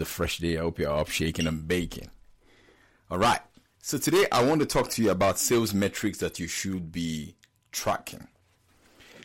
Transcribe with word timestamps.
the 0.00 0.06
fresh 0.06 0.38
day. 0.38 0.56
I 0.56 0.62
hope 0.62 0.78
you're 0.78 0.90
up 0.90 1.10
shaking 1.10 1.46
and 1.46 1.68
baking. 1.68 2.10
All 3.10 3.18
right. 3.18 3.40
So 3.82 3.98
today 3.98 4.26
I 4.32 4.42
want 4.42 4.60
to 4.60 4.66
talk 4.66 4.88
to 4.92 5.02
you 5.02 5.10
about 5.10 5.38
sales 5.38 5.74
metrics 5.74 6.18
that 6.18 6.40
you 6.40 6.48
should 6.48 6.90
be 6.90 7.36
tracking. 7.70 8.26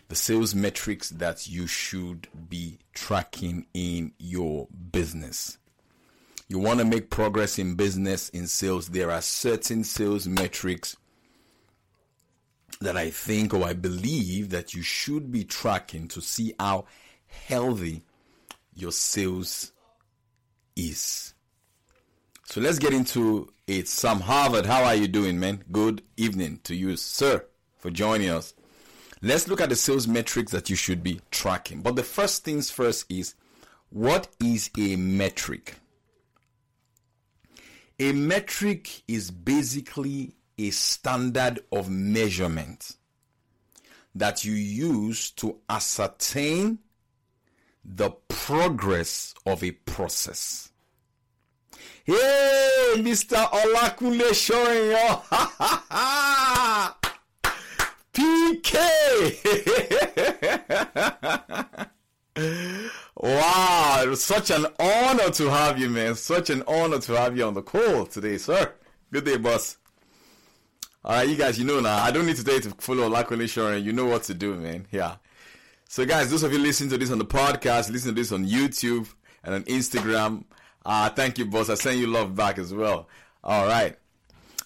The 0.10 0.16
sales 0.16 0.54
metrics 0.54 1.12
that 1.12 1.48
you 1.48 1.66
should 1.66 2.28
be 2.50 2.80
tracking 2.94 3.68
in 3.74 4.12
your 4.20 4.68
business. 4.92 5.58
You 6.50 6.60
want 6.60 6.80
to 6.80 6.86
make 6.86 7.10
progress 7.10 7.58
in 7.58 7.76
business, 7.76 8.28
in 8.30 8.46
sales. 8.46 8.90
There 8.90 9.12
are 9.12 9.22
certain 9.22 9.86
sales 9.86 10.28
metrics 10.28 10.98
that 12.82 12.98
I 12.98 13.12
think 13.12 13.54
or 13.54 13.64
I 13.64 13.74
believe 13.74 14.50
that 14.50 14.74
you 14.74 14.82
should 14.82 15.32
be 15.32 15.46
tracking 15.46 16.10
to 16.10 16.22
see 16.22 16.54
how 16.60 16.86
healthy 17.28 18.04
your 18.76 18.92
sales 18.92 19.72
is. 20.76 21.34
So 22.46 22.62
let's 22.62 22.80
get 22.80 22.94
into 22.94 23.52
it. 23.68 23.88
Sam 23.88 24.20
Harvard, 24.22 24.66
how 24.66 24.84
are 24.84 24.96
you 24.96 25.08
doing, 25.08 25.40
man? 25.40 25.64
Good 25.72 26.04
evening 26.18 26.60
to 26.64 26.76
you, 26.76 26.96
sir, 26.96 27.46
for 27.78 27.90
joining 27.90 28.30
us. 28.30 28.54
Let's 29.22 29.48
look 29.48 29.62
at 29.62 29.70
the 29.70 29.76
sales 29.76 30.08
metrics 30.08 30.52
that 30.52 30.70
you 30.70 30.76
should 30.76 31.02
be 31.02 31.22
tracking. 31.32 31.82
But 31.82 31.96
the 31.96 32.04
first 32.04 32.44
things 32.44 32.70
first 32.70 33.06
is 33.10 33.34
what 33.90 34.28
is 34.40 34.70
a 34.78 34.96
metric? 34.96 35.76
A 38.00 38.12
metric 38.12 39.04
is 39.08 39.32
basically 39.32 40.36
a 40.58 40.70
standard 40.70 41.60
of 41.72 41.90
measurement 41.90 42.98
that 44.14 44.46
you 44.46 44.54
use 44.54 45.32
to 45.32 45.58
ascertain 45.70 46.80
the 47.84 48.10
progress 48.46 49.34
of 49.48 49.64
a 49.64 49.72
process. 49.72 50.72
Hey, 52.04 52.94
Mr. 52.98 53.36
Showing. 54.36 54.96
PK. 58.14 58.70
wow, 63.18 64.02
it 64.04 64.10
was 64.10 64.24
such 64.24 64.52
an 64.52 64.68
honor 64.80 65.32
to 65.32 65.50
have 65.50 65.80
you, 65.80 65.90
man. 65.90 66.14
Such 66.14 66.52
an 66.52 66.62
honor 66.68 67.00
to 67.00 67.18
have 67.18 67.36
you 67.36 67.46
on 67.46 67.56
the 67.56 67.64
call 67.64 68.06
today, 68.06 68.38
sir. 68.38 68.76
Good 69.12 69.26
day, 69.26 69.38
boss. 69.38 69.78
All 71.04 71.14
right, 71.16 71.28
you 71.28 71.36
guys, 71.36 71.58
you 71.58 71.66
know 71.66 71.80
now. 71.80 71.98
I 71.98 72.12
don't 72.12 72.28
need 72.28 72.36
to 72.36 72.44
tell 72.44 72.54
you 72.54 72.62
to 72.62 72.70
follow 72.78 73.48
Shoring. 73.48 73.84
You 73.84 73.94
know 73.94 74.06
what 74.06 74.22
to 74.24 74.36
do, 74.36 74.54
man. 74.54 74.86
Yeah. 74.92 75.16
So, 75.96 76.06
guys, 76.06 76.30
those 76.30 76.44
of 76.44 76.52
you 76.52 76.60
listening 76.60 76.90
to 76.90 76.98
this 76.98 77.10
on 77.10 77.20
the 77.20 77.26
podcast, 77.26 77.90
listen 77.90 78.14
to 78.14 78.22
this 78.22 78.34
on 78.34 78.46
YouTube 78.46 79.08
and 79.46 79.56
on 79.56 79.64
Instagram, 79.64 80.44
uh, 80.86 81.10
thank 81.12 81.38
you, 81.38 81.46
boss. 81.46 81.70
I 81.70 81.76
send 81.76 82.02
you 82.02 82.08
love 82.08 82.36
back 82.36 82.58
as 82.58 82.74
well. 82.74 83.08
All 83.46 83.66
right. 83.66 83.96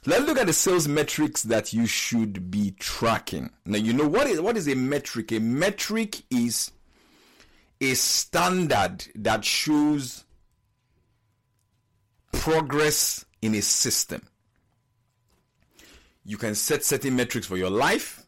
Let's 0.07 0.25
look 0.25 0.39
at 0.39 0.47
the 0.47 0.53
sales 0.53 0.87
metrics 0.87 1.43
that 1.43 1.71
you 1.71 1.85
should 1.85 2.49
be 2.49 2.71
tracking. 2.79 3.51
Now, 3.63 3.77
you 3.77 3.93
know 3.93 4.07
what 4.07 4.25
is 4.25 4.41
what 4.41 4.57
is 4.57 4.67
a 4.67 4.73
metric? 4.73 5.31
A 5.31 5.39
metric 5.39 6.23
is 6.31 6.71
a 7.79 7.93
standard 7.93 9.05
that 9.13 9.45
shows 9.45 10.25
progress 12.31 13.23
in 13.43 13.53
a 13.53 13.61
system. 13.61 14.23
You 16.25 16.37
can 16.37 16.55
set 16.55 16.83
certain 16.83 17.15
metrics 17.15 17.45
for 17.45 17.55
your 17.55 17.69
life. 17.69 18.25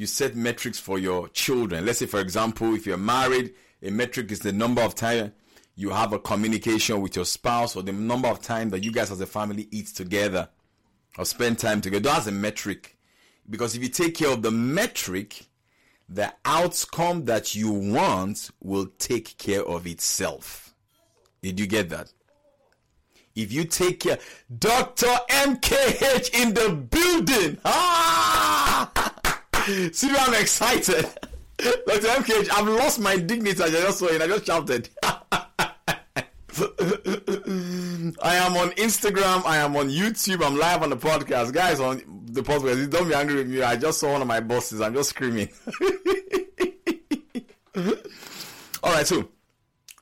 You 0.00 0.06
set 0.06 0.34
metrics 0.34 0.78
for 0.78 0.98
your 0.98 1.28
children. 1.28 1.84
Let's 1.84 1.98
say, 1.98 2.06
for 2.06 2.20
example, 2.20 2.74
if 2.74 2.86
you're 2.86 2.96
married, 2.96 3.52
a 3.82 3.90
metric 3.90 4.32
is 4.32 4.38
the 4.38 4.50
number 4.50 4.80
of 4.80 4.94
time 4.94 5.34
you 5.76 5.90
have 5.90 6.14
a 6.14 6.18
communication 6.18 7.02
with 7.02 7.16
your 7.16 7.26
spouse 7.26 7.76
or 7.76 7.82
the 7.82 7.92
number 7.92 8.26
of 8.28 8.40
time 8.40 8.70
that 8.70 8.82
you 8.82 8.92
guys 8.92 9.10
as 9.10 9.20
a 9.20 9.26
family 9.26 9.68
eat 9.70 9.88
together 9.88 10.48
or 11.18 11.26
spend 11.26 11.58
time 11.58 11.82
together. 11.82 12.04
That's 12.04 12.28
a 12.28 12.32
metric. 12.32 12.96
Because 13.50 13.76
if 13.76 13.82
you 13.82 13.90
take 13.90 14.14
care 14.14 14.30
of 14.30 14.40
the 14.40 14.50
metric, 14.50 15.44
the 16.08 16.32
outcome 16.46 17.26
that 17.26 17.54
you 17.54 17.70
want 17.70 18.52
will 18.62 18.86
take 18.98 19.36
care 19.36 19.62
of 19.62 19.86
itself. 19.86 20.74
Did 21.42 21.60
you 21.60 21.66
get 21.66 21.90
that? 21.90 22.10
If 23.34 23.52
you 23.52 23.64
take 23.64 24.00
care, 24.00 24.18
Dr. 24.58 25.14
MKH 25.28 26.40
in 26.42 26.54
the 26.54 26.70
building. 26.70 27.58
Ah! 27.66 28.99
See, 29.70 30.10
I'm 30.10 30.34
excited. 30.34 31.04
Dr. 31.58 32.08
MKH, 32.08 32.50
I've 32.50 32.66
lost 32.66 32.98
my 32.98 33.16
dignity. 33.16 33.62
I 33.62 33.68
just 33.68 33.98
saw 34.00 34.06
it. 34.06 34.20
I 34.20 34.26
just 34.26 34.46
shouted. 34.46 34.88
I 38.22 38.34
am 38.36 38.56
on 38.56 38.70
Instagram. 38.70 39.44
I 39.44 39.58
am 39.58 39.76
on 39.76 39.88
YouTube. 39.88 40.44
I'm 40.44 40.56
live 40.56 40.82
on 40.82 40.90
the 40.90 40.96
podcast. 40.96 41.52
Guys, 41.52 41.78
on 41.78 42.02
the 42.26 42.42
podcast, 42.42 42.90
don't 42.90 43.08
be 43.08 43.14
angry 43.14 43.36
with 43.36 43.48
me. 43.48 43.62
I 43.62 43.76
just 43.76 44.00
saw 44.00 44.12
one 44.12 44.22
of 44.22 44.28
my 44.28 44.40
bosses. 44.40 44.80
I'm 44.80 44.94
just 44.94 45.10
screaming. 45.10 45.48
All 48.82 48.92
right, 48.92 49.06
so 49.06 49.28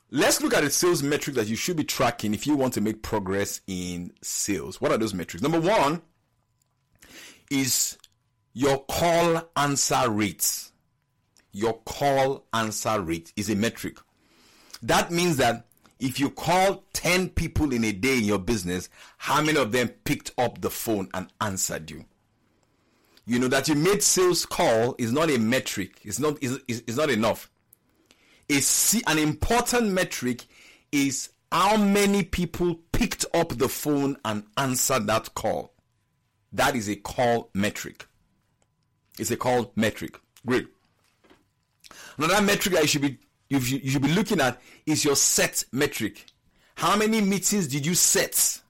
let's 0.09 0.41
look 0.41 0.55
at 0.55 0.63
the 0.63 0.71
sales 0.71 1.03
metrics 1.03 1.37
that 1.37 1.47
you 1.47 1.55
should 1.55 1.77
be 1.77 1.83
tracking 1.83 2.33
if 2.33 2.47
you 2.47 2.55
want 2.55 2.73
to 2.73 2.81
make 2.81 3.03
progress 3.03 3.61
in 3.67 4.13
sales. 4.23 4.81
What 4.81 4.91
are 4.91 4.97
those 4.97 5.13
metrics? 5.13 5.43
Number 5.43 5.61
one 5.61 6.01
is 7.51 7.97
your 8.53 8.83
call 8.85 9.49
answer 9.55 10.09
rate. 10.09 10.69
Your 11.51 11.79
call 11.79 12.45
answer 12.53 13.01
rate 13.01 13.33
is 13.35 13.49
a 13.49 13.55
metric. 13.55 13.97
That 14.81 15.11
means 15.11 15.37
that 15.37 15.65
if 15.99 16.19
you 16.19 16.29
call 16.29 16.83
10 16.93 17.29
people 17.29 17.73
in 17.73 17.83
a 17.83 17.91
day 17.91 18.17
in 18.17 18.23
your 18.23 18.39
business, 18.39 18.89
how 19.17 19.41
many 19.41 19.57
of 19.57 19.71
them 19.71 19.89
picked 19.89 20.31
up 20.37 20.61
the 20.61 20.69
phone 20.69 21.09
and 21.13 21.27
answered 21.41 21.91
you? 21.91 22.05
You 23.25 23.37
know 23.37 23.47
that 23.49 23.67
you 23.67 23.75
made 23.75 24.01
sales 24.01 24.45
call 24.45 24.95
is 24.97 25.11
not 25.11 25.29
a 25.29 25.37
metric. 25.37 25.99
It's 26.03 26.19
not, 26.19 26.37
it's, 26.41 26.97
not 26.97 27.09
enough. 27.11 27.51
It's 28.47 28.95
an 29.05 29.19
important 29.19 29.91
metric 29.91 30.45
is 30.91 31.29
how 31.51 31.77
many 31.77 32.23
people 32.23 32.79
picked 32.91 33.25
up 33.33 33.49
the 33.49 33.69
phone 33.69 34.17
and 34.25 34.45
answered 34.57 35.05
that 35.07 35.35
call. 35.35 35.73
That 36.53 36.75
is 36.75 36.89
a 36.89 36.95
call 36.95 37.49
metric. 37.53 38.07
It's 39.19 39.31
a 39.31 39.37
called 39.37 39.75
metric. 39.75 40.19
Great. 40.45 40.67
Another 42.17 42.41
metric 42.41 42.75
that 42.75 42.83
you 42.83 42.87
should 42.87 43.01
be 43.01 43.17
you 43.49 43.59
should 43.59 44.01
be 44.01 44.13
looking 44.13 44.39
at 44.39 44.61
is 44.85 45.03
your 45.03 45.15
set 45.15 45.63
metric. 45.71 46.25
How 46.75 46.95
many 46.95 47.19
meetings 47.19 47.67
did 47.67 47.85
you 47.85 47.95
set? 47.95 48.61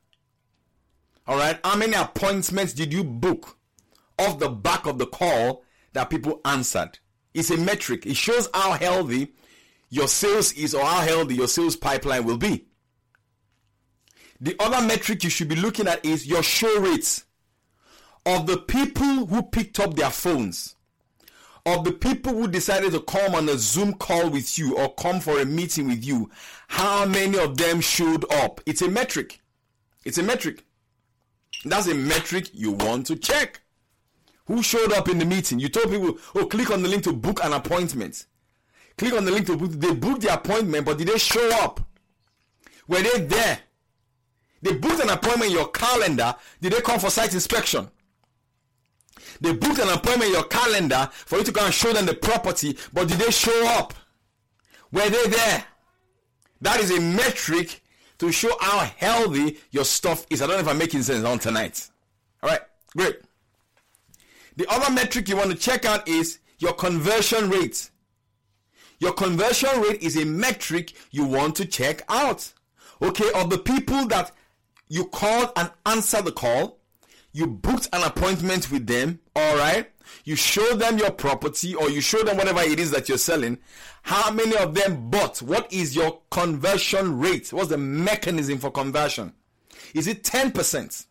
All 1.27 1.37
right. 1.37 1.59
How 1.63 1.75
many 1.75 1.93
appointments 1.93 2.73
did 2.73 2.93
you 2.93 3.03
book 3.03 3.57
off 4.17 4.39
the 4.39 4.49
back 4.49 4.85
of 4.85 4.97
the 4.97 5.05
call 5.05 5.63
that 5.93 6.09
people 6.09 6.41
answered? 6.45 6.97
It's 7.33 7.51
a 7.51 7.57
metric. 7.57 8.05
It 8.05 8.15
shows 8.15 8.49
how 8.53 8.71
healthy 8.71 9.33
your 9.89 10.07
sales 10.07 10.53
is 10.53 10.73
or 10.73 10.83
how 10.83 11.01
healthy 11.01 11.35
your 11.35 11.47
sales 11.47 11.75
pipeline 11.75 12.23
will 12.23 12.37
be. 12.37 12.65
The 14.41 14.55
other 14.59 14.85
metric 14.85 15.23
you 15.23 15.29
should 15.29 15.49
be 15.49 15.55
looking 15.55 15.87
at 15.87 16.03
is 16.05 16.25
your 16.25 16.41
show 16.41 16.79
rates 16.79 17.25
of 18.35 18.47
the 18.47 18.57
people 18.57 19.25
who 19.25 19.41
picked 19.41 19.79
up 19.79 19.95
their 19.95 20.11
phones 20.11 20.75
of 21.65 21.83
the 21.83 21.91
people 21.91 22.33
who 22.33 22.47
decided 22.47 22.91
to 22.91 22.99
come 23.01 23.35
on 23.35 23.49
a 23.49 23.57
Zoom 23.57 23.93
call 23.93 24.29
with 24.29 24.57
you 24.57 24.77
or 24.77 24.93
come 24.95 25.19
for 25.19 25.39
a 25.39 25.45
meeting 25.45 25.87
with 25.87 26.05
you, 26.05 26.29
how 26.67 27.05
many 27.05 27.37
of 27.37 27.57
them 27.57 27.81
showed 27.81 28.25
up? 28.31 28.61
It's 28.65 28.81
a 28.81 28.89
metric. 28.89 29.41
It's 30.05 30.17
a 30.17 30.23
metric. 30.23 30.65
That's 31.65 31.87
a 31.87 31.95
metric 31.95 32.49
you 32.53 32.71
want 32.71 33.07
to 33.07 33.17
check. 33.17 33.61
Who 34.45 34.63
showed 34.63 34.93
up 34.93 35.09
in 35.09 35.19
the 35.19 35.25
meeting? 35.25 35.59
You 35.59 35.69
told 35.69 35.91
people, 35.91 36.17
oh, 36.33 36.45
click 36.45 36.71
on 36.71 36.81
the 36.81 36.89
link 36.89 37.03
to 37.03 37.13
book 37.13 37.43
an 37.43 37.53
appointment. 37.53 38.25
Click 38.97 39.13
on 39.13 39.25
the 39.25 39.31
link 39.31 39.45
to 39.47 39.57
book. 39.57 39.71
They 39.71 39.93
booked 39.93 40.21
the 40.21 40.33
appointment, 40.33 40.85
but 40.85 40.97
did 40.97 41.07
they 41.07 41.17
show 41.17 41.49
up? 41.61 41.81
Were 42.87 43.01
they 43.01 43.21
there? 43.21 43.59
They 44.61 44.73
booked 44.73 45.03
an 45.03 45.09
appointment 45.09 45.51
in 45.51 45.57
your 45.57 45.69
calendar. 45.69 46.35
Did 46.61 46.73
they 46.73 46.81
come 46.81 46.99
for 46.99 47.09
site 47.09 47.33
inspection? 47.33 47.89
They 49.41 49.53
booked 49.53 49.79
an 49.79 49.89
appointment 49.89 50.29
in 50.29 50.33
your 50.33 50.45
calendar 50.45 51.09
for 51.11 51.37
you 51.37 51.43
to 51.43 51.51
go 51.51 51.65
and 51.65 51.73
show 51.73 51.93
them 51.93 52.05
the 52.05 52.13
property, 52.13 52.77
but 52.93 53.07
did 53.07 53.19
they 53.19 53.31
show 53.31 53.67
up? 53.67 53.93
Were 54.91 55.09
they 55.09 55.27
there? 55.27 55.65
That 56.61 56.79
is 56.79 56.91
a 56.91 56.99
metric 56.99 57.81
to 58.19 58.31
show 58.31 58.51
how 58.59 58.79
healthy 58.97 59.59
your 59.71 59.85
stuff 59.85 60.25
is. 60.29 60.41
I 60.41 60.47
don't 60.47 60.55
know 60.55 60.61
if 60.61 60.67
I'm 60.67 60.77
making 60.77 61.03
sense 61.03 61.23
on 61.23 61.39
tonight. 61.39 61.89
All 62.43 62.49
right, 62.49 62.61
great. 62.95 63.19
The 64.57 64.67
other 64.69 64.91
metric 64.93 65.29
you 65.29 65.37
want 65.37 65.51
to 65.51 65.57
check 65.57 65.85
out 65.85 66.07
is 66.07 66.39
your 66.57 66.73
conversion 66.73 67.49
rate. 67.49 67.89
Your 68.99 69.13
conversion 69.13 69.81
rate 69.81 70.03
is 70.03 70.17
a 70.17 70.25
metric 70.25 70.91
you 71.11 71.25
want 71.25 71.55
to 71.55 71.65
check 71.65 72.01
out. 72.09 72.51
Okay, 73.01 73.31
of 73.33 73.49
the 73.49 73.57
people 73.57 74.05
that 74.07 74.31
you 74.89 75.05
called 75.05 75.51
and 75.55 75.71
answered 75.85 76.25
the 76.25 76.33
call, 76.33 76.78
you 77.31 77.47
booked 77.47 77.87
an 77.93 78.03
appointment 78.03 78.71
with 78.71 78.87
them, 78.87 79.19
all 79.35 79.57
right? 79.57 79.89
You 80.23 80.35
show 80.35 80.75
them 80.75 80.97
your 80.97 81.11
property 81.11 81.75
or 81.75 81.89
you 81.89 82.01
show 82.01 82.23
them 82.23 82.37
whatever 82.37 82.61
it 82.61 82.79
is 82.79 82.91
that 82.91 83.07
you're 83.07 83.17
selling. 83.17 83.59
How 84.01 84.31
many 84.31 84.55
of 84.57 84.73
them 84.73 85.09
bought? 85.09 85.41
What 85.41 85.71
is 85.71 85.95
your 85.95 86.21
conversion 86.31 87.19
rate? 87.19 87.53
What's 87.53 87.69
the 87.69 87.77
mechanism 87.77 88.57
for 88.57 88.71
conversion? 88.71 89.33
Is 89.93 90.07
it 90.07 90.23
10%? 90.23 91.05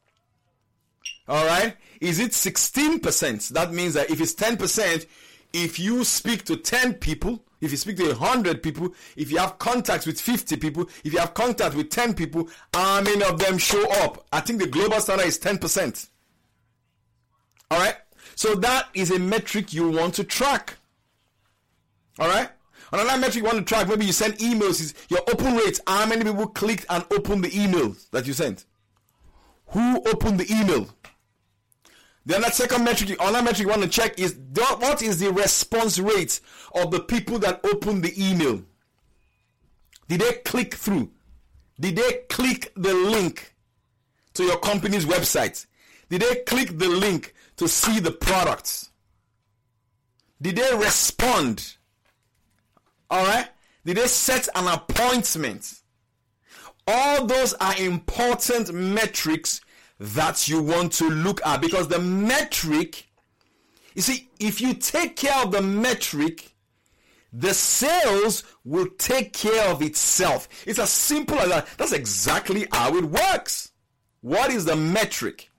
All 1.28 1.44
right? 1.46 1.76
Is 2.00 2.18
it 2.18 2.32
16%? 2.32 3.50
That 3.50 3.72
means 3.72 3.94
that 3.94 4.10
if 4.10 4.20
it's 4.20 4.34
10%, 4.34 5.06
if 5.52 5.78
you 5.78 6.04
speak 6.04 6.44
to 6.44 6.56
10 6.56 6.94
people, 6.94 7.42
if 7.60 7.70
you 7.70 7.76
speak 7.76 7.96
to 7.96 8.06
100 8.08 8.62
people, 8.62 8.94
if 9.16 9.30
you 9.30 9.38
have 9.38 9.58
contacts 9.58 10.06
with 10.06 10.20
50 10.20 10.56
people, 10.56 10.88
if 11.04 11.12
you 11.12 11.18
have 11.18 11.34
contact 11.34 11.74
with 11.74 11.90
10 11.90 12.14
people, 12.14 12.48
how 12.72 13.00
many 13.00 13.22
of 13.24 13.38
them 13.38 13.58
show 13.58 13.84
up? 14.02 14.26
I 14.32 14.40
think 14.40 14.60
the 14.60 14.66
global 14.66 15.00
standard 15.00 15.26
is 15.26 15.38
10%. 15.38 16.08
All 17.70 17.78
right? 17.78 17.96
So 18.36 18.54
that 18.56 18.88
is 18.94 19.10
a 19.10 19.18
metric 19.18 19.72
you 19.72 19.90
want 19.90 20.14
to 20.14 20.24
track. 20.24 20.76
All 22.18 22.28
right? 22.28 22.50
Another 22.92 23.18
metric 23.18 23.36
you 23.36 23.44
want 23.44 23.58
to 23.58 23.64
track, 23.64 23.88
maybe 23.88 24.06
you 24.06 24.12
send 24.12 24.34
emails, 24.38 24.80
is 24.80 24.94
your 25.08 25.20
open 25.30 25.56
rates. 25.56 25.80
How 25.86 26.06
many 26.06 26.24
people 26.24 26.46
clicked 26.46 26.86
and 26.88 27.04
opened 27.10 27.44
the 27.44 27.60
email 27.60 27.96
that 28.12 28.26
you 28.26 28.32
sent? 28.32 28.64
Who 29.68 29.96
opened 30.08 30.40
the 30.40 30.50
email? 30.50 30.88
Then 32.28 32.42
that 32.42 32.54
second 32.54 32.84
metric, 32.84 33.16
another 33.18 33.42
metric 33.42 33.60
you 33.60 33.68
want 33.68 33.80
to 33.80 33.88
check 33.88 34.18
is 34.18 34.38
what 34.54 35.00
is 35.00 35.18
the 35.18 35.32
response 35.32 35.98
rate 35.98 36.40
of 36.74 36.90
the 36.90 37.00
people 37.00 37.38
that 37.38 37.64
opened 37.64 38.02
the 38.02 38.12
email? 38.22 38.62
Did 40.08 40.20
they 40.20 40.32
click 40.44 40.74
through? 40.74 41.10
Did 41.80 41.96
they 41.96 42.24
click 42.28 42.70
the 42.76 42.92
link 42.92 43.54
to 44.34 44.44
your 44.44 44.58
company's 44.58 45.06
website? 45.06 45.64
Did 46.10 46.20
they 46.20 46.34
click 46.46 46.76
the 46.76 46.90
link 46.90 47.34
to 47.56 47.66
see 47.66 47.98
the 47.98 48.10
products? 48.10 48.90
Did 50.42 50.56
they 50.56 50.76
respond? 50.76 51.76
All 53.08 53.24
right? 53.24 53.48
Did 53.86 53.96
they 53.96 54.06
set 54.06 54.48
an 54.54 54.68
appointment? 54.68 55.80
All 56.86 57.24
those 57.24 57.54
are 57.54 57.74
important 57.78 58.74
metrics 58.74 59.62
that 59.98 60.48
you 60.48 60.62
want 60.62 60.92
to 60.94 61.08
look 61.08 61.44
at 61.44 61.60
because 61.60 61.88
the 61.88 61.98
metric, 61.98 63.08
you 63.94 64.02
see, 64.02 64.28
if 64.38 64.60
you 64.60 64.74
take 64.74 65.16
care 65.16 65.42
of 65.42 65.50
the 65.50 65.62
metric, 65.62 66.54
the 67.32 67.52
sales 67.52 68.44
will 68.64 68.86
take 68.96 69.32
care 69.32 69.68
of 69.68 69.82
itself. 69.82 70.48
It's 70.66 70.78
as 70.78 70.90
simple 70.90 71.38
as 71.38 71.48
that. 71.48 71.68
That's 71.76 71.92
exactly 71.92 72.66
how 72.72 72.96
it 72.96 73.04
works. 73.04 73.72
What 74.20 74.50
is 74.50 74.64
the 74.64 74.76
metric? 74.76 75.50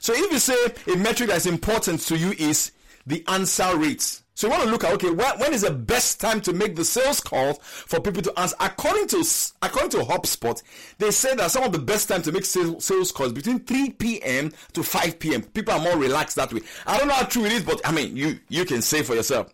So 0.00 0.12
if 0.14 0.32
you 0.32 0.38
say 0.38 0.56
a 0.92 0.96
metric 0.96 1.28
that's 1.30 1.46
important 1.46 2.00
to 2.02 2.16
you 2.16 2.32
is 2.32 2.72
the 3.06 3.24
answer 3.28 3.76
rates. 3.76 4.21
So 4.34 4.46
you 4.46 4.50
want 4.50 4.64
to 4.64 4.70
look 4.70 4.84
at 4.84 4.92
okay, 4.94 5.10
when, 5.10 5.38
when 5.38 5.52
is 5.52 5.62
the 5.62 5.70
best 5.70 6.20
time 6.20 6.40
to 6.42 6.52
make 6.52 6.74
the 6.74 6.84
sales 6.84 7.20
calls 7.20 7.58
for 7.60 8.00
people 8.00 8.22
to 8.22 8.38
answer? 8.38 8.56
According 8.60 9.08
to 9.08 9.24
according 9.60 9.90
to 9.90 9.98
HubSpot, 9.98 10.60
they 10.98 11.10
say 11.10 11.34
that 11.36 11.50
some 11.50 11.64
of 11.64 11.72
the 11.72 11.78
best 11.78 12.08
time 12.08 12.22
to 12.22 12.32
make 12.32 12.44
sales, 12.44 12.84
sales 12.84 13.12
calls 13.12 13.32
between 13.32 13.60
3 13.60 13.90
p.m. 13.90 14.52
to 14.72 14.82
5 14.82 15.18
p.m. 15.18 15.42
People 15.42 15.74
are 15.74 15.80
more 15.80 15.98
relaxed 15.98 16.36
that 16.36 16.52
way. 16.52 16.60
I 16.86 16.98
don't 16.98 17.08
know 17.08 17.14
how 17.14 17.24
true 17.24 17.44
it 17.44 17.52
is, 17.52 17.62
but 17.62 17.80
I 17.84 17.92
mean, 17.92 18.16
you 18.16 18.38
you 18.48 18.64
can 18.64 18.80
say 18.80 19.02
for 19.02 19.14
yourself. 19.14 19.52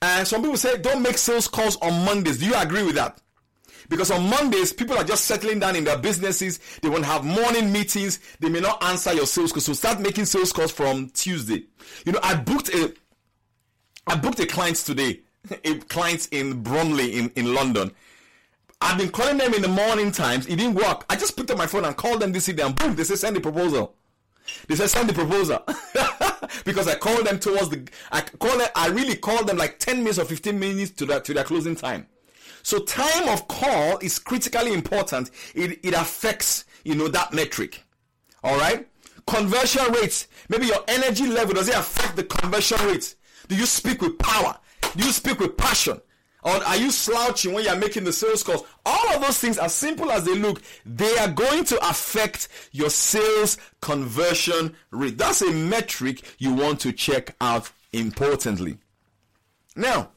And 0.00 0.26
some 0.26 0.40
people 0.40 0.56
say 0.56 0.78
don't 0.78 1.02
make 1.02 1.18
sales 1.18 1.46
calls 1.46 1.76
on 1.76 2.04
Mondays. 2.04 2.38
Do 2.38 2.46
you 2.46 2.54
agree 2.54 2.84
with 2.84 2.94
that? 2.94 3.20
Because 3.88 4.10
on 4.10 4.28
Mondays, 4.28 4.72
people 4.72 4.98
are 4.98 5.04
just 5.04 5.24
settling 5.24 5.60
down 5.60 5.74
in 5.76 5.84
their 5.84 5.96
businesses. 5.96 6.60
They 6.82 6.88
won't 6.88 7.06
have 7.06 7.24
morning 7.24 7.72
meetings. 7.72 8.18
They 8.38 8.48
may 8.48 8.60
not 8.60 8.82
answer 8.84 9.14
your 9.14 9.26
sales 9.26 9.52
calls. 9.52 9.64
So 9.64 9.72
start 9.72 10.00
making 10.00 10.26
sales 10.26 10.52
calls 10.52 10.72
from 10.72 11.08
Tuesday. 11.10 11.64
You 12.04 12.12
know, 12.12 12.20
I 12.22 12.34
booked 12.34 12.68
a 12.68 12.92
I 14.08 14.16
booked 14.16 14.40
a 14.40 14.46
client 14.46 14.76
today, 14.76 15.20
a 15.64 15.74
client 15.80 16.28
in 16.30 16.62
Bromley 16.62 17.18
in, 17.18 17.30
in 17.36 17.52
London. 17.52 17.92
I've 18.80 18.96
been 18.96 19.10
calling 19.10 19.36
them 19.36 19.52
in 19.52 19.60
the 19.60 19.68
morning 19.68 20.12
times. 20.12 20.46
It 20.46 20.56
didn't 20.56 20.76
work. 20.76 21.04
I 21.10 21.16
just 21.16 21.36
picked 21.36 21.50
up 21.50 21.58
my 21.58 21.66
phone 21.66 21.84
and 21.84 21.94
called 21.94 22.20
them 22.22 22.32
this 22.32 22.48
evening 22.48 22.66
and 22.66 22.76
boom, 22.76 22.94
they 22.94 23.04
said 23.04 23.18
send 23.18 23.36
the 23.36 23.40
proposal. 23.40 23.94
They 24.66 24.76
said 24.76 24.88
send 24.88 25.10
the 25.10 25.12
proposal. 25.12 25.62
because 26.64 26.88
I 26.88 26.94
called 26.94 27.26
them 27.26 27.38
towards 27.38 27.68
the 27.68 27.86
I 28.10 28.22
called 28.22 28.60
them, 28.60 28.68
I 28.74 28.88
really 28.88 29.14
called 29.14 29.46
them 29.46 29.58
like 29.58 29.78
10 29.78 29.98
minutes 29.98 30.18
or 30.18 30.24
15 30.24 30.58
minutes 30.58 30.92
to 30.92 31.06
that 31.06 31.26
to 31.26 31.34
their 31.34 31.44
closing 31.44 31.76
time. 31.76 32.06
So 32.62 32.78
time 32.78 33.28
of 33.28 33.46
call 33.46 33.98
is 33.98 34.18
critically 34.18 34.72
important. 34.72 35.30
It, 35.54 35.80
it 35.84 35.92
affects, 35.92 36.64
you 36.82 36.94
know, 36.94 37.08
that 37.08 37.34
metric. 37.34 37.82
All 38.42 38.56
right. 38.56 38.88
Conversion 39.26 39.92
rates. 39.92 40.28
Maybe 40.48 40.66
your 40.66 40.82
energy 40.88 41.26
level 41.26 41.54
does 41.54 41.68
it 41.68 41.76
affect 41.76 42.16
the 42.16 42.24
conversion 42.24 42.78
rate? 42.86 43.14
Do 43.48 43.56
you 43.56 43.66
speak 43.66 44.02
with 44.02 44.18
power? 44.18 44.56
Do 44.96 45.04
you 45.04 45.12
speak 45.12 45.40
with 45.40 45.56
passion? 45.56 46.00
Or 46.42 46.52
are 46.64 46.76
you 46.76 46.90
slouching 46.90 47.52
when 47.52 47.64
you're 47.64 47.76
making 47.76 48.04
the 48.04 48.12
sales 48.12 48.42
calls? 48.42 48.64
All 48.86 49.14
of 49.14 49.20
those 49.20 49.38
things, 49.38 49.58
as 49.58 49.74
simple 49.74 50.10
as 50.10 50.24
they 50.24 50.34
look, 50.34 50.62
they 50.86 51.16
are 51.18 51.28
going 51.28 51.64
to 51.64 51.88
affect 51.88 52.48
your 52.72 52.90
sales 52.90 53.58
conversion 53.80 54.74
rate. 54.90 55.18
That's 55.18 55.42
a 55.42 55.50
metric 55.50 56.22
you 56.38 56.54
want 56.54 56.80
to 56.80 56.92
check 56.92 57.34
out 57.40 57.70
importantly. 57.92 58.78
Now, 59.74 60.10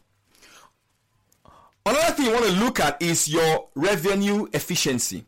another 1.85 2.13
thing 2.13 2.27
you 2.27 2.33
want 2.33 2.45
to 2.45 2.51
look 2.51 2.79
at 2.79 3.01
is 3.01 3.27
your 3.27 3.67
revenue 3.73 4.47
efficiency. 4.53 5.25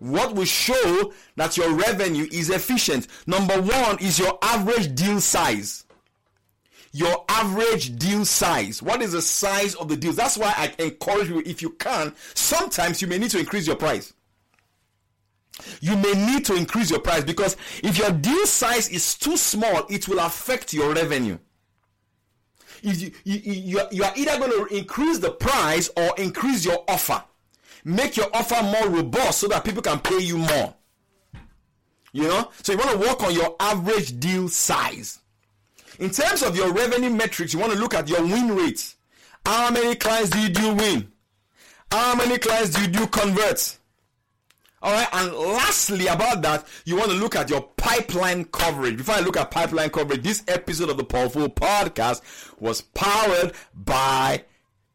What 0.00 0.34
will 0.34 0.44
show 0.46 1.12
that 1.36 1.56
your 1.56 1.72
revenue 1.74 2.26
is 2.30 2.50
efficient? 2.50 3.06
Number 3.26 3.60
one 3.60 3.98
is 4.00 4.18
your 4.18 4.38
average 4.42 4.94
deal 4.94 5.20
size 5.20 5.84
your 6.92 7.24
average 7.28 7.96
deal 7.98 8.24
size. 8.24 8.82
What 8.82 9.02
is 9.02 9.12
the 9.12 9.22
size 9.22 9.74
of 9.76 9.88
the 9.88 9.96
deals? 9.96 10.16
That's 10.16 10.36
why 10.36 10.52
I 10.56 10.72
encourage 10.82 11.28
you, 11.28 11.42
if 11.46 11.62
you 11.62 11.70
can, 11.70 12.14
sometimes 12.34 13.00
you 13.00 13.08
may 13.08 13.18
need 13.18 13.30
to 13.30 13.38
increase 13.38 13.66
your 13.66 13.76
price. 13.76 14.12
You 15.80 15.96
may 15.96 16.12
need 16.12 16.44
to 16.46 16.54
increase 16.54 16.90
your 16.90 17.00
price 17.00 17.22
because 17.22 17.56
if 17.82 17.98
your 17.98 18.10
deal 18.10 18.46
size 18.46 18.88
is 18.88 19.14
too 19.14 19.36
small, 19.36 19.84
it 19.88 20.08
will 20.08 20.18
affect 20.18 20.72
your 20.72 20.94
revenue. 20.94 21.38
You, 22.82 23.10
you, 23.24 23.40
you, 23.44 23.80
you 23.90 24.04
are 24.04 24.12
either 24.16 24.38
going 24.38 24.68
to 24.68 24.74
increase 24.74 25.18
the 25.18 25.30
price 25.30 25.90
or 25.96 26.14
increase 26.16 26.64
your 26.64 26.82
offer. 26.88 27.22
Make 27.84 28.16
your 28.16 28.28
offer 28.34 28.62
more 28.62 28.88
robust 28.88 29.40
so 29.40 29.48
that 29.48 29.64
people 29.64 29.82
can 29.82 30.00
pay 30.00 30.18
you 30.18 30.38
more. 30.38 30.74
You 32.12 32.24
know? 32.24 32.50
So 32.62 32.72
you 32.72 32.78
want 32.78 32.90
to 32.90 32.98
work 32.98 33.22
on 33.22 33.34
your 33.34 33.54
average 33.60 34.18
deal 34.18 34.48
size. 34.48 35.19
In 36.00 36.08
terms 36.08 36.42
of 36.42 36.56
your 36.56 36.72
revenue 36.72 37.10
metrics, 37.10 37.52
you 37.52 37.60
want 37.60 37.74
to 37.74 37.78
look 37.78 37.92
at 37.92 38.08
your 38.08 38.22
win 38.22 38.56
rate. 38.56 38.94
How 39.44 39.70
many 39.70 39.94
clients 39.94 40.30
do 40.30 40.40
you 40.40 40.74
win? 40.74 41.12
How 41.92 42.14
many 42.14 42.38
clients 42.38 42.70
do 42.70 42.90
you 42.90 43.06
convert? 43.06 43.76
All 44.80 44.92
right, 44.94 45.08
and 45.12 45.34
lastly, 45.34 46.06
about 46.06 46.40
that, 46.40 46.66
you 46.86 46.96
want 46.96 47.10
to 47.10 47.16
look 47.16 47.36
at 47.36 47.50
your 47.50 47.60
pipeline 47.76 48.46
coverage. 48.46 48.96
Before 48.96 49.16
I 49.16 49.20
look 49.20 49.36
at 49.36 49.50
pipeline 49.50 49.90
coverage, 49.90 50.22
this 50.22 50.42
episode 50.48 50.88
of 50.88 50.96
the 50.96 51.04
Paul 51.04 51.28
Foh 51.28 51.48
Podcast 51.48 52.22
was 52.58 52.80
powered 52.80 53.52
by 53.74 54.44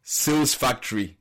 Sales 0.02 0.54
Factory 0.54 1.16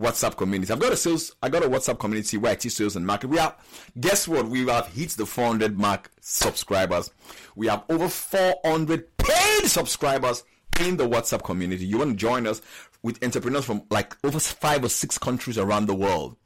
WhatsApp 0.00 0.36
community. 0.36 0.72
I've 0.72 0.80
got 0.80 0.92
a 0.92 0.96
sales, 0.96 1.36
I 1.42 1.50
got 1.50 1.62
a 1.62 1.68
WhatsApp 1.68 2.00
community 2.00 2.38
where 2.38 2.52
I 2.52 2.54
teach 2.54 2.72
sales 2.72 2.96
and 2.96 3.06
market. 3.06 3.28
We 3.28 3.36
have, 3.36 3.56
guess 4.00 4.26
what? 4.26 4.48
We 4.48 4.66
have 4.66 4.88
hit 4.88 5.10
the 5.10 5.26
400 5.26 5.78
mark 5.78 6.10
subscribers. 6.20 7.10
We 7.54 7.66
have 7.66 7.84
over 7.90 8.08
400 8.08 9.16
subscribers 9.66 10.44
in 10.80 10.96
the 10.96 11.08
WhatsApp 11.08 11.44
community. 11.44 11.84
You 11.84 11.98
want 11.98 12.10
to 12.10 12.16
join 12.16 12.46
us 12.46 12.62
with 13.02 13.22
entrepreneurs 13.22 13.64
from 13.64 13.82
like 13.90 14.16
over 14.24 14.38
five 14.38 14.84
or 14.84 14.88
six 14.88 15.18
countries 15.18 15.58
around 15.58 15.86
the 15.86 15.94
world. 15.94 16.36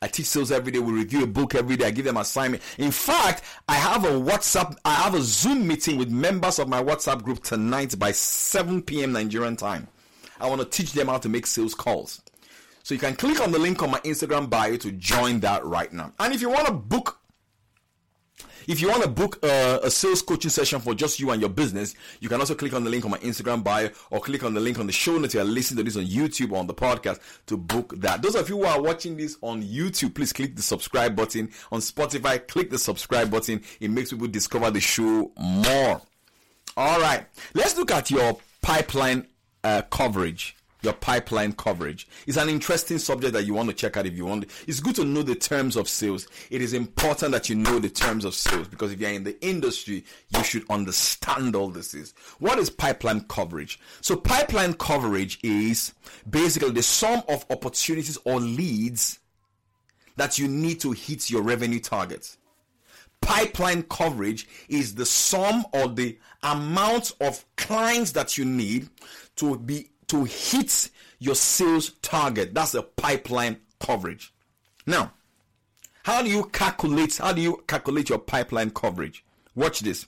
I 0.00 0.08
teach 0.08 0.26
sales 0.26 0.50
every 0.50 0.72
day. 0.72 0.80
We 0.80 0.92
review 0.92 1.22
a 1.22 1.28
book 1.28 1.54
every 1.54 1.76
day. 1.76 1.86
I 1.86 1.90
give 1.92 2.04
them 2.04 2.16
assignment. 2.16 2.62
In 2.76 2.90
fact, 2.90 3.42
I 3.68 3.74
have 3.74 4.04
a 4.04 4.08
WhatsApp, 4.08 4.76
I 4.84 4.94
have 4.94 5.14
a 5.14 5.22
Zoom 5.22 5.66
meeting 5.66 5.96
with 5.96 6.10
members 6.10 6.58
of 6.58 6.68
my 6.68 6.82
WhatsApp 6.82 7.22
group 7.22 7.42
tonight 7.44 7.96
by 7.98 8.10
7 8.10 8.82
p.m. 8.82 9.12
Nigerian 9.12 9.56
time. 9.56 9.86
I 10.40 10.48
want 10.48 10.60
to 10.60 10.66
teach 10.66 10.92
them 10.92 11.06
how 11.06 11.18
to 11.18 11.28
make 11.28 11.46
sales 11.46 11.74
calls. 11.74 12.20
So 12.82 12.94
you 12.94 13.00
can 13.00 13.14
click 13.14 13.40
on 13.40 13.52
the 13.52 13.60
link 13.60 13.80
on 13.80 13.92
my 13.92 14.00
Instagram 14.00 14.50
bio 14.50 14.76
to 14.78 14.90
join 14.90 15.38
that 15.40 15.64
right 15.64 15.92
now. 15.92 16.12
And 16.18 16.34
if 16.34 16.40
you 16.40 16.50
want 16.50 16.66
to 16.66 16.72
book 16.72 17.20
if 18.66 18.80
you 18.80 18.88
want 18.88 19.02
to 19.02 19.08
book 19.08 19.38
a, 19.44 19.80
a, 19.84 19.90
sales 19.90 20.22
coaching 20.22 20.50
session 20.50 20.80
for 20.80 20.94
just 20.94 21.20
you 21.20 21.30
and 21.30 21.40
your 21.40 21.50
business, 21.50 21.94
you 22.20 22.28
can 22.28 22.40
also 22.40 22.54
click 22.54 22.72
on 22.72 22.84
the 22.84 22.90
link 22.90 23.04
on 23.04 23.10
my 23.10 23.18
Instagram 23.18 23.62
bio 23.62 23.90
or 24.10 24.20
click 24.20 24.42
on 24.44 24.54
the 24.54 24.60
link 24.60 24.78
on 24.78 24.86
the 24.86 24.92
show 24.92 25.18
notes. 25.18 25.34
You're 25.34 25.44
listening 25.44 25.78
to 25.78 25.84
this 25.84 25.96
on 25.96 26.04
YouTube 26.04 26.52
or 26.52 26.58
on 26.58 26.66
the 26.66 26.74
podcast 26.74 27.20
to 27.46 27.56
book 27.56 27.94
that. 28.00 28.22
Those 28.22 28.34
of 28.34 28.48
you 28.48 28.58
who 28.58 28.64
are 28.64 28.80
watching 28.80 29.16
this 29.16 29.36
on 29.40 29.62
YouTube, 29.62 30.14
please 30.14 30.32
click 30.32 30.56
the 30.56 30.62
subscribe 30.62 31.16
button. 31.16 31.50
On 31.70 31.80
Spotify, 31.80 32.46
click 32.46 32.70
the 32.70 32.78
subscribe 32.78 33.30
button. 33.30 33.62
It 33.80 33.90
makes 33.90 34.10
people 34.10 34.28
discover 34.28 34.70
the 34.70 34.80
show 34.80 35.30
more. 35.38 36.00
All 36.76 37.00
right, 37.00 37.26
let's 37.54 37.76
look 37.76 37.90
at 37.90 38.10
your 38.10 38.38
pipeline 38.62 39.26
uh, 39.64 39.82
coverage. 39.90 40.56
Your 40.82 40.92
pipeline 40.92 41.52
coverage. 41.52 42.06
It's 42.26 42.36
an 42.36 42.48
interesting 42.48 42.98
subject 42.98 43.32
that 43.34 43.44
you 43.44 43.54
want 43.54 43.68
to 43.68 43.74
check 43.74 43.96
out 43.96 44.06
if 44.06 44.16
you 44.16 44.26
want. 44.26 44.46
It's 44.66 44.80
good 44.80 44.96
to 44.96 45.04
know 45.04 45.22
the 45.22 45.34
terms 45.34 45.76
of 45.76 45.88
sales. 45.88 46.26
It 46.50 46.60
is 46.60 46.72
important 46.72 47.32
that 47.32 47.48
you 47.48 47.54
know 47.54 47.78
the 47.78 47.88
terms 47.88 48.24
of 48.24 48.34
sales 48.34 48.68
because 48.68 48.92
if 48.92 49.00
you're 49.00 49.10
in 49.10 49.24
the 49.24 49.40
industry, 49.44 50.04
you 50.30 50.44
should 50.44 50.68
understand 50.68 51.56
all 51.56 51.68
this 51.68 51.94
is. 51.94 52.14
What 52.38 52.58
is 52.58 52.68
pipeline 52.70 53.22
coverage? 53.22 53.78
So 54.00 54.16
pipeline 54.16 54.74
coverage 54.74 55.38
is 55.42 55.94
basically 56.28 56.70
the 56.70 56.82
sum 56.82 57.22
of 57.28 57.46
opportunities 57.50 58.18
or 58.24 58.40
leads 58.40 59.20
that 60.16 60.38
you 60.38 60.48
need 60.48 60.80
to 60.80 60.92
hit 60.92 61.30
your 61.30 61.42
revenue 61.42 61.80
target. 61.80 62.36
Pipeline 63.20 63.84
coverage 63.84 64.48
is 64.68 64.96
the 64.96 65.06
sum 65.06 65.64
or 65.72 65.86
the 65.88 66.18
amount 66.42 67.12
of 67.20 67.44
clients 67.56 68.12
that 68.12 68.36
you 68.36 68.44
need 68.44 68.88
to 69.36 69.56
be 69.56 69.91
to 70.12 70.24
hit 70.24 70.90
your 71.18 71.34
sales 71.34 71.92
target. 72.02 72.52
That's 72.52 72.72
the 72.72 72.82
pipeline 72.82 73.56
coverage. 73.80 74.34
Now, 74.86 75.14
how 76.02 76.22
do 76.22 76.28
you 76.28 76.44
calculate 76.52 77.16
how 77.16 77.32
do 77.32 77.40
you 77.40 77.64
calculate 77.66 78.10
your 78.10 78.18
pipeline 78.18 78.70
coverage? 78.70 79.24
Watch 79.54 79.80
this. 79.80 80.06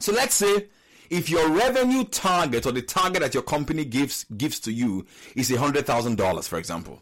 So 0.00 0.12
let's 0.12 0.34
say 0.34 0.66
if 1.08 1.30
your 1.30 1.50
revenue 1.50 2.02
target 2.02 2.66
or 2.66 2.72
the 2.72 2.82
target 2.82 3.22
that 3.22 3.32
your 3.34 3.44
company 3.44 3.84
gives 3.84 4.24
gives 4.36 4.58
to 4.60 4.72
you 4.72 5.06
is 5.36 5.52
a 5.52 5.58
hundred 5.58 5.86
thousand 5.86 6.16
dollars, 6.16 6.48
for 6.48 6.58
example, 6.58 7.00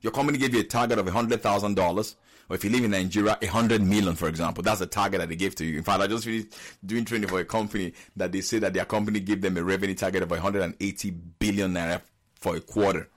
your 0.00 0.12
company 0.12 0.38
gave 0.38 0.54
you 0.54 0.60
a 0.60 0.64
target 0.64 1.00
of 1.00 1.08
a 1.08 1.10
hundred 1.10 1.42
thousand 1.42 1.74
dollars, 1.74 2.14
or 2.48 2.56
if 2.56 2.64
you 2.64 2.70
live 2.70 2.84
in 2.84 2.90
Nigeria, 2.92 3.36
a 3.42 3.46
hundred 3.46 3.82
million, 3.82 4.14
for 4.14 4.28
example. 4.28 4.62
That's 4.62 4.80
the 4.80 4.86
target 4.86 5.20
that 5.20 5.28
they 5.28 5.36
give 5.36 5.54
to 5.56 5.64
you. 5.64 5.78
In 5.78 5.82
fact, 5.84 6.00
I 6.00 6.06
just 6.06 6.24
finished 6.24 6.48
doing 6.84 7.04
training 7.04 7.28
for 7.28 7.40
a 7.40 7.44
company 7.44 7.92
that 8.16 8.32
they 8.32 8.40
say 8.40 8.58
that 8.58 8.72
their 8.72 8.84
company 8.84 9.20
gave 9.20 9.40
them 9.42 9.56
a 9.56 9.62
revenue 9.62 9.94
target 9.94 10.22
of 10.22 10.30
180 10.30 11.10
billion 11.38 11.74
naira 11.74 12.00
for 12.36 12.56
a 12.56 12.60
quarter. 12.60 13.08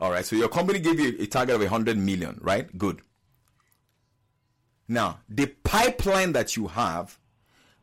All 0.00 0.10
right, 0.10 0.24
so 0.24 0.36
your 0.36 0.48
company 0.48 0.78
gave 0.78 0.98
you 0.98 1.16
a 1.18 1.26
target 1.26 1.54
of 1.54 1.60
100 1.60 1.96
million, 1.96 2.38
right? 2.42 2.76
Good. 2.76 3.00
Now, 4.88 5.20
the 5.28 5.46
pipeline 5.46 6.32
that 6.32 6.56
you 6.56 6.66
have 6.68 7.18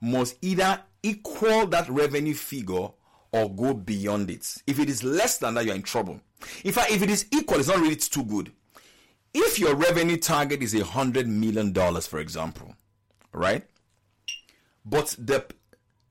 must 0.02 0.36
either 0.42 0.82
equal 1.02 1.68
that 1.68 1.90
revenue 1.90 2.34
figure 2.34 2.90
or 3.32 3.50
go 3.56 3.74
beyond 3.74 4.30
it. 4.30 4.62
If 4.68 4.80
it 4.80 4.90
is 4.90 5.04
less 5.04 5.38
than 5.38 5.54
that, 5.56 5.66
you're 5.66 5.76
in 5.76 5.84
trouble. 5.84 6.20
In 6.64 6.72
fact, 6.74 6.92
if 6.92 7.02
it 7.02 7.10
is 7.10 7.26
equal, 7.32 7.60
it's 7.60 7.68
not 7.68 7.80
really 7.80 7.96
too 7.96 8.24
good 8.24 8.52
if 9.38 9.60
your 9.60 9.76
revenue 9.76 10.18
target 10.18 10.64
is 10.64 10.74
a 10.74 10.84
hundred 10.84 11.28
million 11.28 11.72
dollars, 11.72 12.08
for 12.08 12.20
example, 12.20 12.76
right? 13.32 13.64
But 14.86 15.16
the 15.20 15.46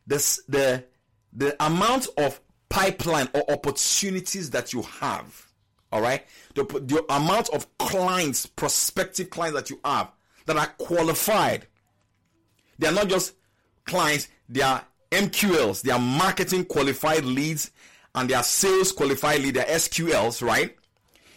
the 0.06 0.16
the 0.49 0.85
the 1.33 1.64
amount 1.64 2.06
of 2.16 2.40
pipeline 2.68 3.28
or 3.35 3.50
opportunities 3.50 4.50
that 4.50 4.73
you 4.73 4.83
have, 4.83 5.49
all 5.92 6.00
right, 6.00 6.25
the, 6.54 6.64
the 6.64 7.04
amount 7.12 7.49
of 7.50 7.66
clients, 7.78 8.47
prospective 8.47 9.30
clients 9.30 9.59
that 9.59 9.71
you 9.71 9.80
have 9.85 10.11
that 10.47 10.56
are 10.56 10.68
qualified, 10.78 11.66
they 12.78 12.87
are 12.87 12.92
not 12.92 13.09
just 13.09 13.35
clients, 13.85 14.28
they 14.49 14.62
are 14.62 14.85
MQLs, 15.11 15.83
they 15.83 15.90
are 15.90 15.99
marketing 15.99 16.64
qualified 16.64 17.25
leads, 17.25 17.71
and 18.14 18.30
they 18.30 18.35
are 18.35 18.42
sales 18.42 18.92
qualified 18.92 19.40
leads, 19.40 19.54
they 19.54 19.61
are 19.61 19.76
SQLs, 19.78 20.47
right? 20.47 20.76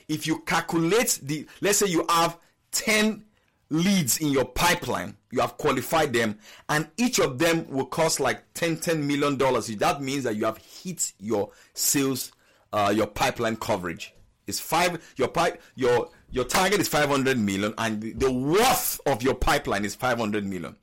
If 0.09 0.25
you 0.27 0.39
calculate 0.39 1.19
the, 1.23 1.47
let's 1.61 1.77
say 1.77 1.85
you 1.85 2.05
have 2.09 2.37
10 2.71 3.23
leads 3.69 4.17
in 4.17 4.29
your 4.29 4.45
pipeline, 4.45 5.15
you 5.31 5.39
have 5.39 5.57
qualified 5.57 6.11
them, 6.11 6.37
and 6.67 6.87
each 6.97 7.19
of 7.19 7.37
them 7.37 7.69
will 7.69 7.85
cost 7.85 8.19
like 8.19 8.43
10, 8.55 8.77
10 8.77 9.05
million 9.05 9.37
dollars. 9.37 9.67
That 9.67 10.01
means 10.01 10.23
that 10.23 10.35
you 10.35 10.45
have 10.45 10.57
hit 10.57 11.13
your 11.19 11.51
sales, 11.73 12.31
uh, 12.73 12.91
your 12.93 13.07
pipeline 13.07 13.55
coverage. 13.55 14.13
It's 14.47 14.59
five, 14.59 15.13
your 15.15 15.27
pipe, 15.27 15.61
your, 15.75 16.09
your 16.31 16.45
target 16.45 16.81
is 16.81 16.87
500 16.87 17.37
million, 17.37 17.75
and 17.77 18.01
the 18.19 18.31
worth 18.31 18.99
of 19.05 19.21
your 19.21 19.35
pipeline 19.35 19.85
is 19.85 19.93
500 19.93 20.43
million. 20.43 20.75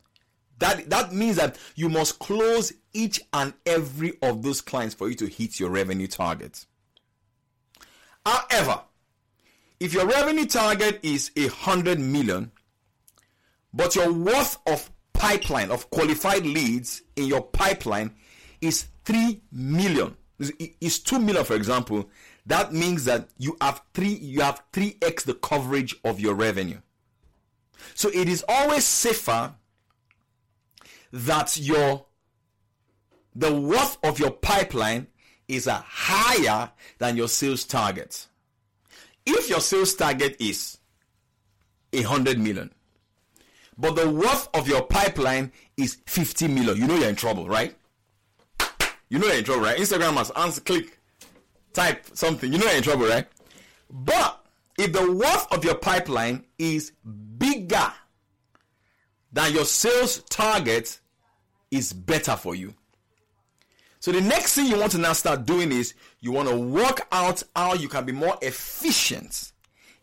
That, 0.58 0.88
that 0.88 1.12
means 1.12 1.36
that 1.36 1.58
you 1.74 1.88
must 1.88 2.20
close 2.20 2.72
each 2.92 3.20
and 3.32 3.52
every 3.66 4.14
of 4.22 4.42
those 4.42 4.60
clients 4.60 4.94
for 4.94 5.08
you 5.08 5.14
to 5.16 5.26
hit 5.26 5.58
your 5.58 5.70
revenue 5.70 6.06
target. 6.06 6.64
However, 8.24 8.80
if 9.80 9.92
your 9.92 10.06
revenue 10.06 10.46
target 10.46 11.00
is 11.02 11.30
a 11.36 11.48
hundred 11.48 12.00
million, 12.00 12.50
but 13.72 13.94
your 13.94 14.12
worth 14.12 14.58
of 14.66 14.90
pipeline 15.12 15.70
of 15.70 15.90
qualified 15.90 16.44
leads 16.46 17.02
in 17.16 17.26
your 17.26 17.42
pipeline 17.42 18.14
is 18.60 18.86
three 19.04 19.42
million, 19.52 20.16
is 20.80 20.98
two 20.98 21.18
million, 21.18 21.44
for 21.44 21.54
example, 21.54 22.08
that 22.46 22.72
means 22.72 23.04
that 23.04 23.28
you 23.38 23.56
have 23.60 23.82
three 23.92 24.14
you 24.14 24.40
have 24.40 24.62
three 24.72 24.96
x 25.02 25.24
the 25.24 25.34
coverage 25.34 25.96
of 26.04 26.20
your 26.20 26.34
revenue. 26.34 26.78
So 27.94 28.08
it 28.12 28.28
is 28.28 28.44
always 28.48 28.84
safer 28.84 29.54
that 31.12 31.58
your 31.58 32.06
the 33.34 33.52
worth 33.52 33.98
of 34.02 34.18
your 34.18 34.30
pipeline 34.30 35.08
is 35.48 35.66
a 35.66 35.74
higher 35.74 36.70
than 36.98 37.16
your 37.16 37.28
sales 37.28 37.64
target 37.64 38.26
if 39.26 39.48
your 39.48 39.60
sales 39.60 39.94
target 39.94 40.36
is 40.40 40.78
a 41.92 42.02
hundred 42.02 42.38
million, 42.38 42.72
but 43.78 43.96
the 43.96 44.10
worth 44.10 44.48
of 44.54 44.68
your 44.68 44.82
pipeline 44.82 45.52
is 45.76 45.98
50 46.06 46.48
million, 46.48 46.76
you 46.78 46.86
know 46.86 46.96
you're 46.96 47.08
in 47.08 47.16
trouble, 47.16 47.48
right? 47.48 47.76
You 49.08 49.18
know 49.18 49.26
you're 49.26 49.36
in 49.36 49.44
trouble, 49.44 49.64
right? 49.64 49.78
Instagram 49.78 50.14
must 50.14 50.32
answer, 50.36 50.60
click, 50.60 50.98
type 51.72 52.06
something. 52.14 52.52
You 52.52 52.58
know 52.58 52.66
you're 52.66 52.76
in 52.76 52.82
trouble, 52.82 53.06
right? 53.06 53.26
But 53.90 54.44
if 54.78 54.92
the 54.92 55.12
worth 55.12 55.52
of 55.52 55.64
your 55.64 55.74
pipeline 55.76 56.44
is 56.58 56.92
bigger 57.38 57.92
than 59.32 59.52
your 59.52 59.64
sales 59.64 60.22
target, 60.30 60.98
is 61.70 61.92
better 61.92 62.36
for 62.36 62.54
you. 62.54 62.74
So 64.06 64.12
the 64.12 64.20
next 64.20 64.54
thing 64.54 64.66
you 64.66 64.78
want 64.78 64.92
to 64.92 64.98
now 64.98 65.14
start 65.14 65.46
doing 65.46 65.72
is 65.72 65.94
you 66.20 66.30
want 66.30 66.48
to 66.48 66.56
work 66.56 67.08
out 67.10 67.42
how 67.56 67.74
you 67.74 67.88
can 67.88 68.04
be 68.04 68.12
more 68.12 68.38
efficient 68.40 69.50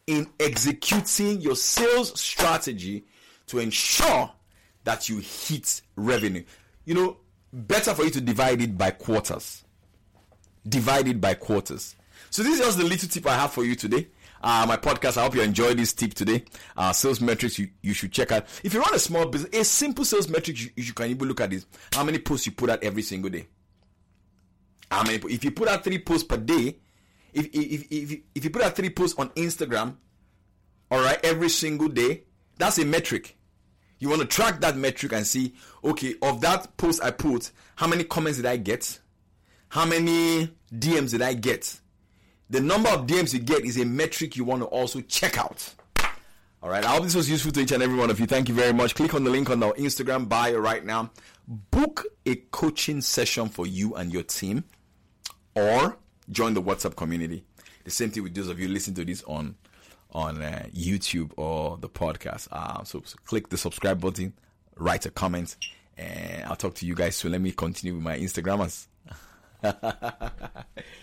in 0.07 0.29
executing 0.41 1.39
your 1.39 1.55
sales 1.55 2.19
strategy 2.19 3.05
to 3.48 3.60
ensure 3.60 4.29
that 4.83 5.07
you 5.07 5.19
hit 5.19 5.81
revenue. 5.95 6.43
You 6.83 6.95
know, 6.95 7.17
better 7.53 7.93
for 7.93 8.03
you 8.03 8.10
to 8.10 8.19
divide 8.19 8.62
it 8.62 8.77
by 8.77 8.91
quarters. 8.91 9.63
Divide 10.67 11.07
it 11.07 11.22
by 11.22 11.36
quarters. 11.36 11.95
So 12.29 12.43
this 12.43 12.60
is 12.60 12.65
just 12.65 12.77
the 12.79 12.83
little 12.83 13.07
tip 13.07 13.25
I 13.25 13.36
have 13.36 13.53
for 13.53 13.63
you 13.63 13.75
today. 13.75 14.10
Uh, 14.41 14.65
my 14.67 14.75
podcast. 14.75 15.15
I 15.15 15.24
hope 15.24 15.36
you 15.36 15.43
enjoyed 15.43 15.77
this 15.77 15.93
tip 15.93 16.13
today. 16.13 16.43
Uh, 16.75 16.91
sales 16.91 17.22
metrics 17.22 17.57
you, 17.57 17.69
you 17.81 17.93
should 17.93 18.12
check 18.12 18.33
out. 18.33 18.48
If 18.65 18.74
you 18.74 18.81
run 18.81 18.93
a 18.93 19.00
small 19.00 19.27
business, 19.27 19.57
a 19.57 19.63
simple 19.63 20.03
sales 20.03 20.27
metric 20.27 20.60
you, 20.60 20.69
you 20.75 20.91
can 20.91 21.10
even 21.10 21.25
look 21.25 21.39
at 21.39 21.51
this. 21.51 21.65
How 21.93 22.03
many 22.03 22.19
posts 22.19 22.48
you 22.48 22.51
put 22.51 22.69
out 22.69 22.83
every 22.83 23.01
single 23.01 23.29
day? 23.29 23.48
How 24.94 25.02
many? 25.02 25.18
If 25.34 25.44
you 25.44 25.50
put 25.50 25.68
out 25.68 25.84
three 25.84 25.98
posts 25.98 26.24
per 26.24 26.38
day, 26.38 26.78
if 27.34 27.48
if 27.48 27.88
if 27.90 28.20
if 28.36 28.44
you 28.44 28.50
put 28.52 28.62
out 28.62 28.76
three 28.76 28.92
posts 28.92 29.18
on 29.18 29.30
Instagram, 29.30 29.96
all 30.92 31.02
right, 31.02 31.20
every 31.24 31.50
single 31.50 31.88
day, 31.90 32.26
that's 32.60 32.78
a 32.78 32.86
metric. 32.86 33.36
You 33.98 34.10
want 34.10 34.22
to 34.22 34.28
track 34.28 34.62
that 34.62 34.78
metric 34.78 35.14
and 35.14 35.26
see, 35.26 35.56
okay, 35.84 36.14
of 36.22 36.42
that 36.42 36.78
post 36.78 37.04
I 37.04 37.10
put, 37.10 37.50
how 37.76 37.88
many 37.88 38.04
comments 38.04 38.38
did 38.38 38.46
I 38.46 38.58
get? 38.58 39.00
How 39.70 39.86
many 39.86 40.50
DMs 40.72 41.10
did 41.10 41.24
I 41.24 41.34
get? 41.34 41.80
The 42.52 42.60
number 42.60 42.90
of 42.90 43.08
DMs 43.08 43.34
you 43.34 43.40
get 43.40 43.66
is 43.66 43.80
a 43.80 43.86
metric 43.86 44.36
you 44.36 44.44
want 44.44 44.62
to 44.62 44.68
also 44.68 45.02
check 45.02 45.40
out. 45.40 45.74
All 46.62 46.70
right, 46.70 46.86
I 46.86 46.90
hope 46.90 47.04
this 47.04 47.16
was 47.16 47.28
useful 47.28 47.52
to 47.54 47.62
each 47.62 47.72
and 47.72 47.82
every 47.82 47.98
one 47.98 48.12
of 48.12 48.20
you. 48.20 48.28
Thank 48.28 48.48
you 48.48 48.54
very 48.54 48.74
much. 48.74 48.94
Click 48.94 49.16
on 49.16 49.24
the 49.24 49.32
link 49.32 49.50
on 49.50 49.64
our 49.64 49.74
Instagram 49.74 50.30
bio 50.30 50.60
right 50.60 50.86
now. 50.86 51.10
Book 51.48 52.06
a 52.28 52.36
coaching 52.36 53.02
session 53.02 53.50
for 53.50 53.66
you 53.66 53.96
and 53.96 54.14
your 54.14 54.24
team 54.24 54.64
or 55.55 55.98
join 56.29 56.53
the 56.53 56.62
WhatsApp 56.62 56.95
community. 56.95 57.43
The 57.83 57.91
same 57.91 58.12
thing 58.12 58.24
with 58.24 58.33
those 58.33 58.48
of 58.50 58.60
you 58.60 58.67
listening 58.67 58.95
to 58.95 59.05
this 59.05 59.24
on 59.24 59.55
on 60.12 60.41
uh, 60.41 60.65
YouTube 60.74 61.31
or 61.38 61.77
the 61.77 61.89
podcast. 61.89 62.48
Uh, 62.51 62.83
so, 62.83 63.01
so, 63.03 63.15
click 63.25 63.50
the 63.50 63.57
subscribe 63.57 64.00
button, 64.00 64.33
write 64.77 65.05
a 65.05 65.12
comment, 65.12 65.57
and 65.98 66.45
I'll 66.45 66.55
talk 66.55 66.75
to 66.75 66.86
you 66.86 66.95
guys 66.95 67.15
soon. 67.15 67.31
Let 67.31 67.41
me 67.41 67.51
continue 67.51 67.95
with 67.95 68.03
my 68.03 68.17
Instagrammers. 68.19 68.88